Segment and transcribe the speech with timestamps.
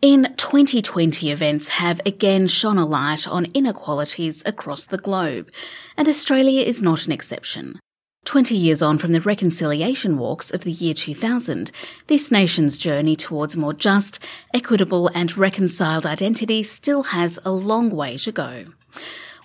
[0.00, 5.50] In 2020, events have again shone a light on inequalities across the globe,
[5.96, 7.80] and Australia is not an exception.
[8.24, 11.72] 20 years on from the reconciliation walks of the year 2000,
[12.06, 14.20] this nation's journey towards more just,
[14.54, 18.66] equitable, and reconciled identity still has a long way to go.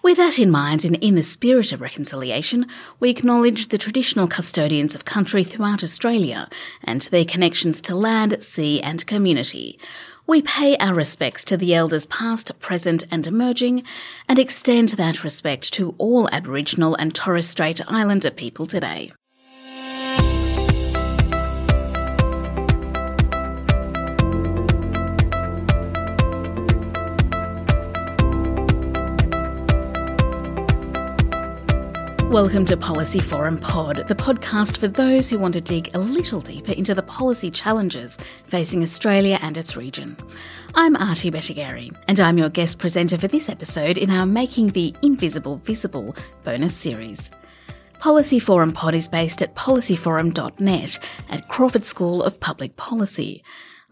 [0.03, 2.67] With that in mind, and in the spirit of reconciliation,
[2.99, 6.47] we acknowledge the traditional custodians of country throughout Australia
[6.83, 9.79] and their connections to land, sea, and community.
[10.25, 13.83] We pay our respects to the elders past, present, and emerging,
[14.29, 19.11] and extend that respect to all Aboriginal and Torres Strait Islander people today.
[32.33, 36.41] Welcome to Policy Forum Pod, the podcast for those who want to dig a little
[36.41, 38.17] deeper into the policy challenges
[38.47, 40.17] facing Australia and its region.
[40.73, 44.95] I'm Artie Bettigary, and I'm your guest presenter for this episode in our Making the
[45.03, 47.29] Invisible Visible bonus series.
[47.99, 53.43] Policy Forum Pod is based at policyforum.net at Crawford School of Public Policy.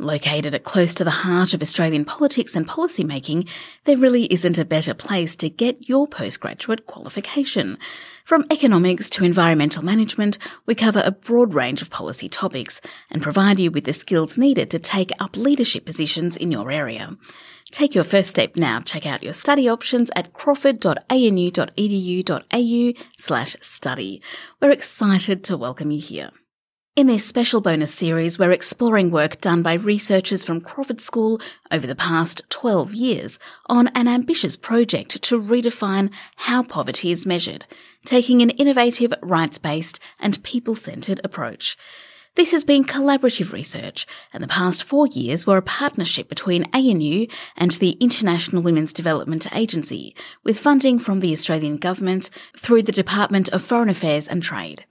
[0.01, 3.47] Located at close to the heart of Australian politics and policymaking,
[3.83, 7.77] there really isn't a better place to get your postgraduate qualification.
[8.25, 13.59] From economics to environmental management, we cover a broad range of policy topics and provide
[13.59, 17.15] you with the skills needed to take up leadership positions in your area.
[17.69, 18.81] Take your first step now.
[18.81, 24.19] Check out your study options at crawford.anu.edu.au slash study.
[24.59, 26.31] We're excited to welcome you here.
[26.93, 31.39] In this special bonus series, we're exploring work done by researchers from Crawford School
[31.71, 37.65] over the past 12 years on an ambitious project to redefine how poverty is measured,
[38.03, 41.77] taking an innovative, rights-based and people-centred approach.
[42.35, 47.25] This has been collaborative research, and the past four years were a partnership between ANU
[47.55, 50.13] and the International Women's Development Agency,
[50.43, 54.83] with funding from the Australian Government through the Department of Foreign Affairs and Trade.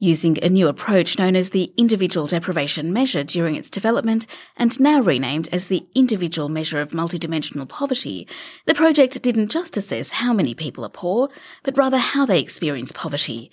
[0.00, 5.00] Using a new approach known as the Individual Deprivation Measure during its development and now
[5.00, 8.26] renamed as the Individual Measure of Multidimensional Poverty,
[8.66, 11.28] the project didn't just assess how many people are poor,
[11.62, 13.52] but rather how they experience poverty.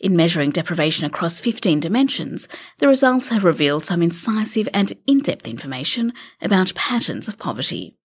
[0.00, 2.48] In measuring deprivation across 15 dimensions,
[2.78, 7.98] the results have revealed some incisive and in-depth information about patterns of poverty.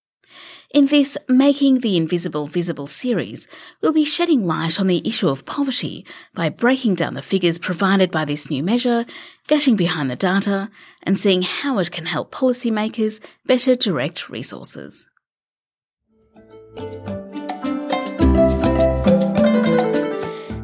[0.71, 3.47] In this Making the Invisible Visible series,
[3.81, 6.05] we'll be shedding light on the issue of poverty
[6.35, 9.05] by breaking down the figures provided by this new measure,
[9.47, 10.69] getting behind the data,
[11.03, 15.07] and seeing how it can help policymakers better direct resources.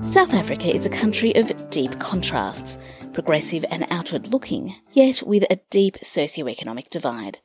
[0.02, 2.78] South Africa is a country of deep contrasts,
[3.14, 7.40] progressive and outward looking, yet with a deep socio-economic divide.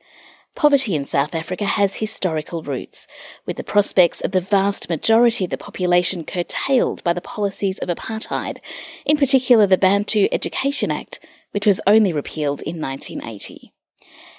[0.59, 3.07] Poverty in South Africa has historical roots,
[3.45, 7.87] with the prospects of the vast majority of the population curtailed by the policies of
[7.87, 8.57] apartheid,
[9.05, 11.21] in particular the Bantu Education Act,
[11.51, 13.71] which was only repealed in 1980.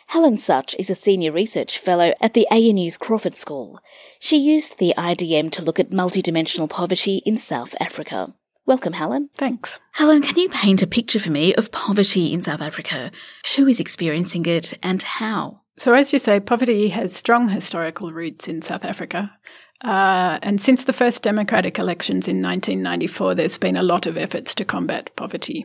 [0.09, 3.81] Helen Suich is a senior research fellow at the ANU's Crawford School.
[4.19, 8.35] She used the IDM to look at multidimensional poverty in South Africa.
[8.67, 9.31] Welcome, Helen.
[9.39, 9.81] Thanks.
[9.93, 13.11] Helen, can you paint a picture for me of poverty in South Africa?
[13.57, 15.63] Who is experiencing it and how?
[15.81, 19.33] So, as you say, poverty has strong historical roots in South Africa.
[19.81, 24.55] Uh, and since the first democratic elections in 1994, there's been a lot of efforts
[24.57, 25.65] to combat poverty.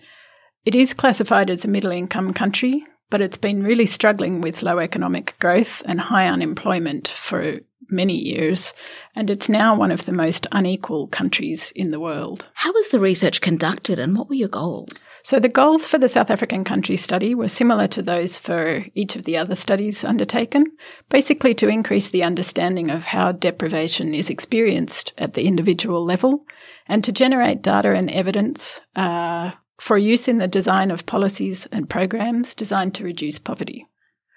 [0.64, 4.80] It is classified as a middle income country, but it's been really struggling with low
[4.80, 7.60] economic growth and high unemployment for
[7.90, 8.74] many years,
[9.16, 12.48] and it's now one of the most unequal countries in the world.
[12.54, 15.08] How was the research conducted and what were your goals?
[15.24, 19.16] So, the goals for the South African country study were similar to those for each
[19.16, 20.66] of the other studies undertaken,
[21.10, 26.44] basically to increase the understanding of how deprivation is experienced at the individual level
[26.88, 28.82] and to generate data and evidence.
[28.96, 33.84] Uh, for use in the design of policies and programs designed to reduce poverty.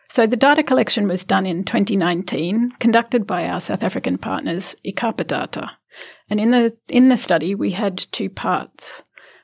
[0.09, 5.27] So the data collection was done in 2019, conducted by our South African partners, Ikapa
[5.27, 5.71] Data.
[6.31, 9.03] And in the, in the study, we had two parts.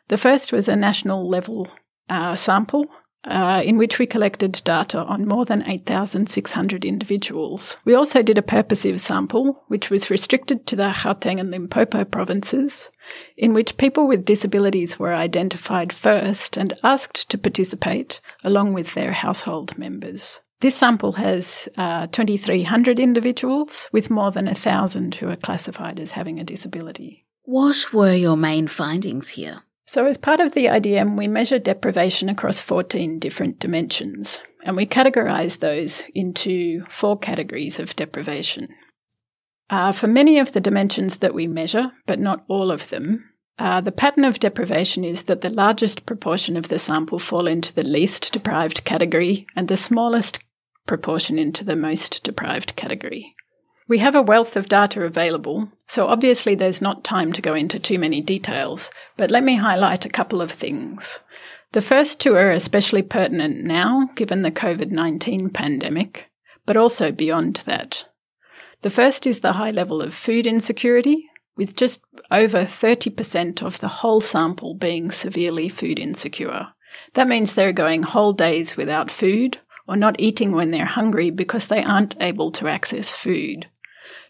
[0.09, 1.69] The first was a national level
[2.09, 2.89] uh, sample
[3.27, 7.77] uh, in which we collected data on more than 8,600 individuals.
[7.85, 12.91] We also did a purposive sample, which was restricted to the Gauteng and Limpopo provinces,
[13.37, 19.13] in which people with disabilities were identified first and asked to participate along with their
[19.13, 20.41] household members.
[20.65, 26.41] This sample has uh, 2,300 individuals, with more than 1,000 who are classified as having
[26.41, 27.21] a disability.
[27.43, 29.61] What were your main findings here?
[29.85, 34.87] So, as part of the IDM, we measure deprivation across 14 different dimensions, and we
[34.87, 38.69] categorize those into four categories of deprivation.
[39.69, 43.29] Uh, for many of the dimensions that we measure, but not all of them,
[43.59, 47.73] uh, the pattern of deprivation is that the largest proportion of the sample fall into
[47.75, 50.39] the least deprived category and the smallest
[50.87, 53.35] proportion into the most deprived category.
[53.87, 57.79] We have a wealth of data available, so obviously there's not time to go into
[57.79, 61.21] too many details, but let me highlight a couple of things.
[61.73, 66.31] The first two are especially pertinent now, given the COVID 19 pandemic,
[66.65, 68.09] but also beyond that.
[68.81, 72.01] The first is the high level of food insecurity, with just
[72.31, 76.69] over 30% of the whole sample being severely food insecure.
[77.15, 81.67] That means they're going whole days without food or not eating when they're hungry because
[81.67, 83.67] they aren't able to access food.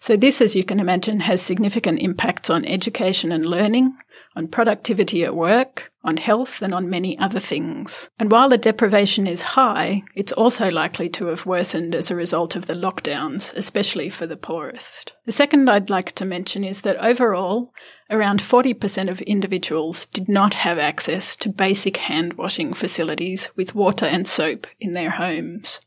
[0.00, 3.96] So this, as you can imagine, has significant impacts on education and learning,
[4.36, 8.08] on productivity at work, on health, and on many other things.
[8.18, 12.56] And while the deprivation is high, it's also likely to have worsened as a result
[12.56, 15.14] of the lockdowns, especially for the poorest.
[15.24, 17.72] The second I'd like to mention is that overall,
[18.10, 24.06] around 40% of individuals did not have access to basic hand washing facilities with water
[24.06, 25.80] and soap in their homes.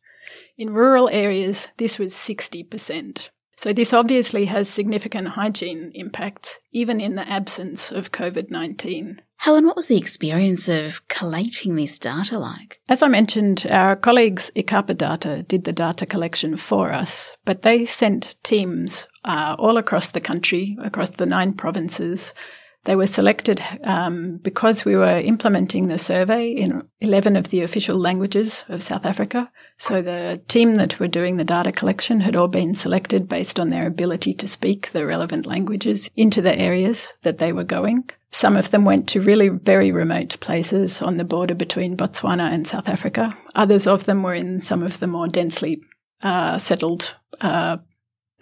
[0.57, 3.29] In rural areas, this was 60%.
[3.57, 9.21] So this obviously has significant hygiene impacts, even in the absence of COVID 19.
[9.39, 12.79] Helen, what was the experience of collating this data like?
[12.89, 17.85] As I mentioned, our colleagues Ikapa Data did the data collection for us, but they
[17.85, 22.33] sent teams uh, all across the country, across the nine provinces,
[22.87, 27.97] they were selected um, because we were implementing the survey in 11 of the official
[27.97, 29.51] languages of South Africa.
[29.77, 33.71] So the team that were doing the data collection had all been selected based on
[33.71, 38.09] their ability to speak the relevant languages into the areas that they were going.
[38.31, 42.65] Some of them went to really very remote places on the border between Botswana and
[42.65, 43.37] South Africa.
[43.53, 45.81] Others of them were in some of the more densely
[46.21, 47.77] uh, settled uh,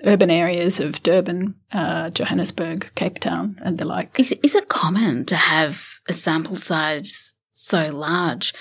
[0.04, 4.20] urban areas of Durban, uh, Johannesburg, Cape Town, and the like.
[4.20, 8.54] Is, is it common to have a sample size so large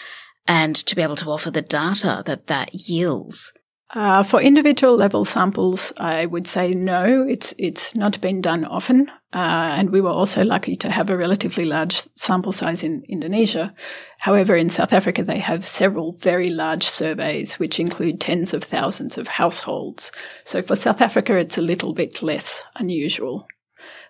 [0.46, 3.52] and to be able to offer the data that that yields?
[3.94, 7.24] Uh, for individual level samples, I would say no.
[7.28, 11.16] It's it's not been done often, uh, and we were also lucky to have a
[11.16, 13.72] relatively large sample size in Indonesia.
[14.18, 19.16] However, in South Africa, they have several very large surveys, which include tens of thousands
[19.16, 20.10] of households.
[20.42, 23.46] So for South Africa, it's a little bit less unusual.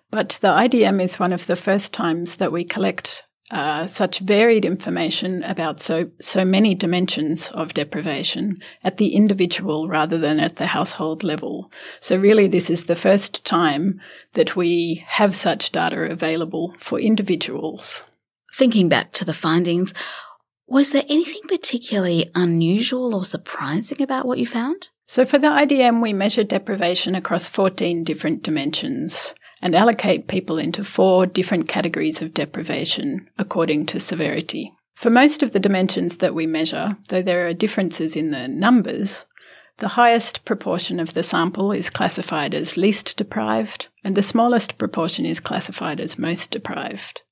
[0.09, 4.65] But the IDM is one of the first times that we collect uh, such varied
[4.65, 10.67] information about so so many dimensions of deprivation at the individual rather than at the
[10.67, 11.71] household level.
[11.99, 14.01] So really, this is the first time
[14.33, 18.05] that we have such data available for individuals.
[18.55, 19.93] Thinking back to the findings,
[20.67, 24.89] was there anything particularly unusual or surprising about what you found?
[25.05, 30.83] So for the IDM, we measured deprivation across 14 different dimensions and allocate people into
[30.83, 34.71] four different categories of deprivation according to severity.
[34.93, 39.25] For most of the dimensions that we measure, though there are differences in the numbers,
[39.77, 45.25] the highest proportion of the sample is classified as least deprived, and the smallest proportion
[45.25, 47.23] is classified as most deprived.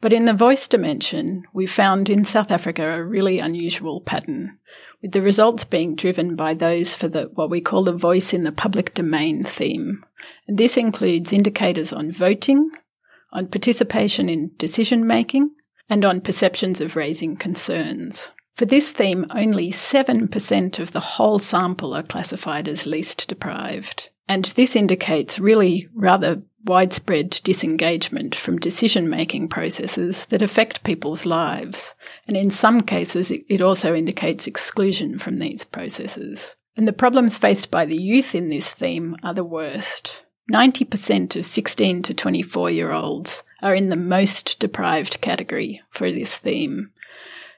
[0.00, 4.58] But in the voice dimension, we found in South Africa a really unusual pattern,
[5.02, 8.44] with the results being driven by those for the what we call the voice in
[8.44, 10.04] the public domain theme.
[10.46, 12.70] And this includes indicators on voting,
[13.32, 15.50] on participation in decision making,
[15.90, 18.30] and on perceptions of raising concerns.
[18.54, 24.10] For this theme, only 7% of the whole sample are classified as least deprived.
[24.28, 31.94] And this indicates really rather widespread disengagement from decision making processes that affect people's lives.
[32.26, 36.56] And in some cases, it also indicates exclusion from these processes.
[36.76, 40.24] And the problems faced by the youth in this theme are the worst.
[40.52, 46.38] 90% of 16 to 24 year olds are in the most deprived category for this
[46.38, 46.90] theme.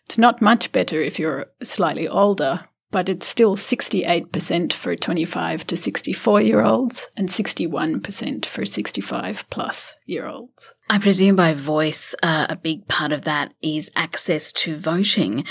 [0.07, 5.77] It's not much better if you're slightly older, but it's still 68% for 25 to
[5.77, 10.75] 64 year olds and 61% for 65 plus year olds.
[10.89, 15.45] I presume by voice, uh, a big part of that is access to voting.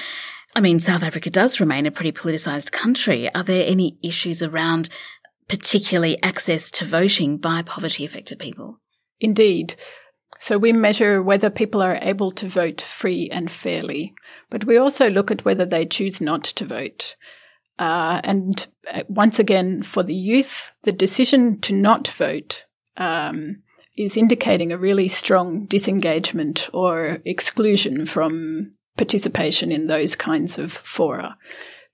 [0.56, 3.34] I mean, South Africa does remain a pretty politicised country.
[3.34, 4.90] Are there any issues around
[5.48, 8.80] particularly access to voting by poverty affected people?
[9.20, 9.76] Indeed.
[10.40, 14.14] So we measure whether people are able to vote free and fairly,
[14.50, 17.18] but we also look at whether they choose not to vote.
[17.78, 22.66] Uh, and uh, once again, for the youth, the decision to not vote
[22.96, 23.64] um,
[23.98, 31.38] is indicating a really strong disengagement or exclusion from participation in those kinds of fora.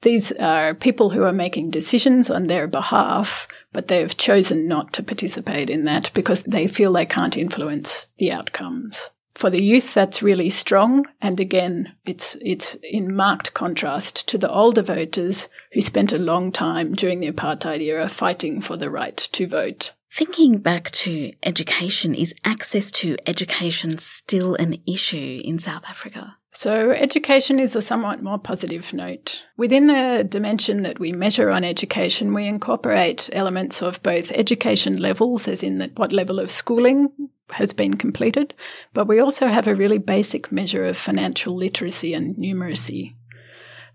[0.06, 4.94] These are people who are making decisions on their behalf, but they have chosen not
[4.94, 9.10] to participate in that because they feel they can't influence the outcomes.
[9.34, 11.08] For the youth, that's really strong.
[11.24, 16.52] And again, it's, it's in marked contrast to the older voters who spent a long
[16.52, 19.90] time during the apartheid era fighting for the right to vote.
[20.14, 26.38] Thinking back to education, is access to education still an issue in South Africa?
[26.58, 29.44] So, education is a somewhat more positive note.
[29.58, 35.50] Within the dimension that we measure on education, we incorporate elements of both education levels,
[35.50, 37.10] as in what level of schooling
[37.50, 38.54] has been completed,
[38.94, 43.16] but we also have a really basic measure of financial literacy and numeracy.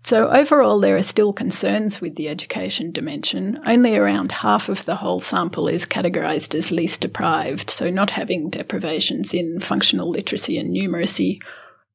[0.03, 3.59] So, overall, there are still concerns with the education dimension.
[3.65, 8.51] Only around half of the whole sample is categorised as least deprived, so not having
[8.51, 11.39] deprivations in functional literacy and numeracy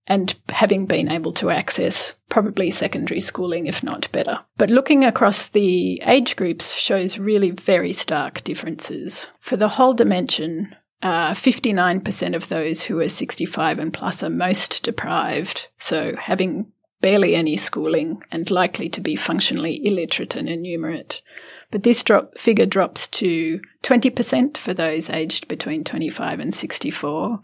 [0.07, 4.41] and having been able to access probably secondary schooling, if not better.
[4.57, 9.31] But looking across the age groups shows really very stark differences.
[9.41, 14.83] For the whole dimension, uh, 59% of those who are 65 and plus are most
[14.85, 21.23] deprived, so having barely any schooling and likely to be functionally illiterate and enumerate.
[21.71, 27.41] But this drop figure drops to 20% for those aged between 25 and 64,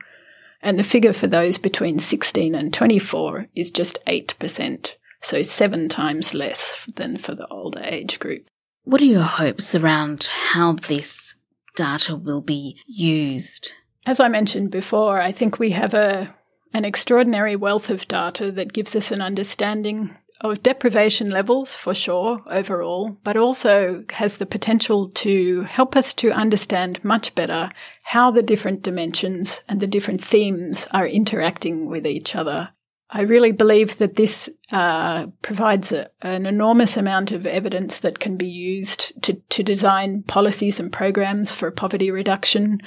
[0.63, 6.35] and the figure for those between 16 and 24 is just 8%, so seven times
[6.35, 8.47] less than for the older age group.
[8.85, 11.35] What are your hopes around how this
[11.77, 13.73] data will be used?
[14.07, 16.35] As I mentioned before, I think we have a
[16.75, 22.43] an extraordinary wealth of data that gives us an understanding of deprivation levels for sure
[22.47, 27.71] overall, but also has the potential to help us to understand much better
[28.05, 32.71] how the different dimensions and the different themes are interacting with each other.
[33.15, 38.39] I really believe that this uh, provides a, an enormous amount of evidence that can
[38.39, 42.81] be used to, to design policies and programs for poverty reduction.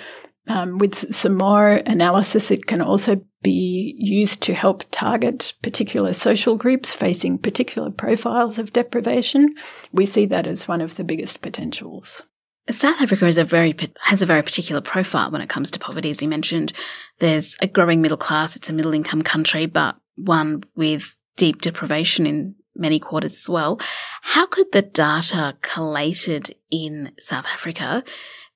[0.47, 6.55] Um, with some more analysis, it can also be used to help target particular social
[6.55, 9.55] groups facing particular profiles of deprivation.
[9.91, 12.27] We see that as one of the biggest potentials.
[12.69, 16.09] South Africa is a very has a very particular profile when it comes to poverty,
[16.09, 16.73] as you mentioned.
[17.19, 18.55] There's a growing middle class.
[18.55, 23.79] It's a middle income country, but one with deep deprivation in many quarters as well.
[24.21, 28.03] How could the data collated in South Africa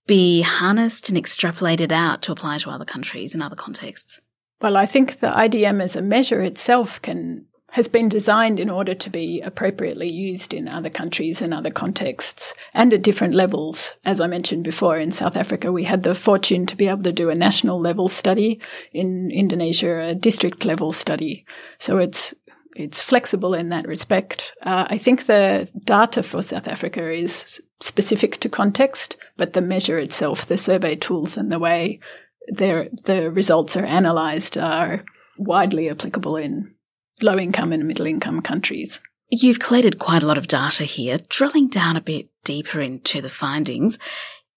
[0.10, 4.20] be harnessed and extrapolated out to apply to other countries and other contexts?
[4.60, 8.96] Well, I think the IDM as a measure itself can has been designed in order
[8.96, 13.94] to be appropriately used in other countries and other contexts and at different levels.
[14.04, 17.13] As I mentioned before, in South Africa, we had the fortune to be able to
[17.13, 18.60] do a national level study.
[18.92, 21.46] In Indonesia, a district level study.
[21.78, 22.34] So it's
[22.76, 24.54] it's flexible in that respect.
[24.64, 29.98] Uh, I think the data for South Africa is specific to context, but the measure
[29.98, 32.00] itself, the survey tools, and the way
[32.48, 35.04] the results are analysed are
[35.38, 36.74] widely applicable in
[37.22, 39.02] low income and middle income countries.
[39.30, 41.20] You've collated quite a lot of data here.
[41.30, 44.00] Drilling down a bit deeper into the findings,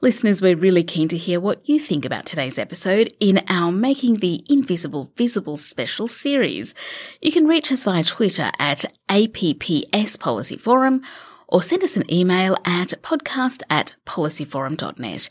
[0.01, 4.17] Listeners, we're really keen to hear what you think about today's episode in our Making
[4.17, 6.75] the Invisible Visible special series.
[7.23, 11.03] You can reach us via Twitter at APPS Policy Forum
[11.47, 15.29] or send us an email at podcast at policyforum.net.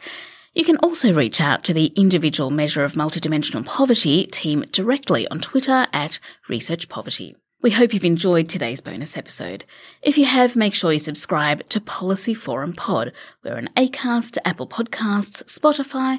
[0.54, 5.40] You can also reach out to the Individual Measure of Multidimensional Poverty team directly on
[5.40, 7.36] Twitter at Research Poverty.
[7.62, 9.66] We hope you've enjoyed today's bonus episode.
[10.02, 13.14] If you have, make sure you subscribe to Policy Forum Pod.
[13.44, 16.18] We're on Acast, Apple Podcasts, Spotify,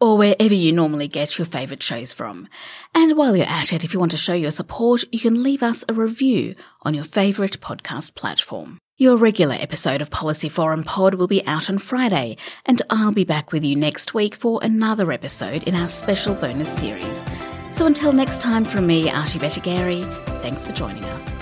[0.00, 2.46] or wherever you normally get your favourite shows from.
[2.94, 5.62] And while you're at it, if you want to show your support, you can leave
[5.62, 8.78] us a review on your favourite podcast platform.
[8.98, 13.24] Your regular episode of Policy Forum Pod will be out on Friday, and I'll be
[13.24, 17.24] back with you next week for another episode in our special bonus series.
[17.72, 20.02] So until next time from me, Archie Bettigary,
[20.42, 21.41] thanks for joining us.